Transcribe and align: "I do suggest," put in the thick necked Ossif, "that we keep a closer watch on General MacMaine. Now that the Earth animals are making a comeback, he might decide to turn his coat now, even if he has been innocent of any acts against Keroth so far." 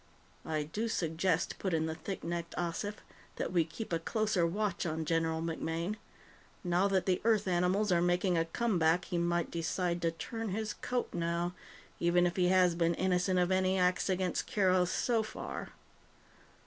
"I 0.47 0.63
do 0.63 0.87
suggest," 0.87 1.59
put 1.59 1.75
in 1.75 1.85
the 1.85 1.93
thick 1.93 2.23
necked 2.23 2.55
Ossif, 2.57 2.95
"that 3.35 3.53
we 3.53 3.63
keep 3.63 3.93
a 3.93 3.99
closer 3.99 4.47
watch 4.47 4.83
on 4.83 5.05
General 5.05 5.43
MacMaine. 5.43 5.97
Now 6.63 6.87
that 6.87 7.05
the 7.05 7.21
Earth 7.23 7.47
animals 7.47 7.91
are 7.91 8.01
making 8.01 8.35
a 8.35 8.45
comeback, 8.45 9.05
he 9.05 9.19
might 9.19 9.51
decide 9.51 10.01
to 10.01 10.09
turn 10.09 10.49
his 10.49 10.73
coat 10.73 11.09
now, 11.13 11.53
even 11.99 12.25
if 12.25 12.35
he 12.35 12.47
has 12.47 12.73
been 12.73 12.95
innocent 12.95 13.37
of 13.37 13.51
any 13.51 13.77
acts 13.77 14.09
against 14.09 14.47
Keroth 14.47 14.89
so 14.89 15.21
far." 15.21 15.69